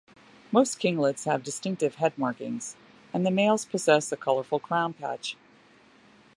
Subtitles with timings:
[0.51, 2.75] Most kinglets have distinctive head markings,
[3.13, 5.37] and the males possess a colourful crown patch.